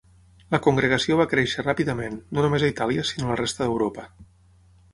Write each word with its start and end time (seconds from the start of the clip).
La 0.53 0.59
congregació 0.67 1.17
va 1.19 1.27
créixer 1.33 1.65
ràpidament, 1.67 2.15
no 2.37 2.45
només 2.45 2.65
a 2.65 2.71
Itàlia, 2.73 3.05
sinó 3.11 3.29
a 3.29 3.33
la 3.35 3.39
resta 3.43 3.65
d'Europa. 3.67 4.07